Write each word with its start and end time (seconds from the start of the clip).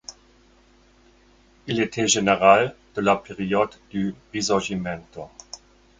Il 1.67 1.79
était 1.79 2.07
général 2.07 2.75
de 2.95 3.01
la 3.01 3.15
période 3.17 3.75
du 3.91 4.15
Risorgimento. 4.33 5.29